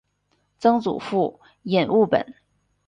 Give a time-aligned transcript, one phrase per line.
[0.57, 2.33] 曾祖父尹务本。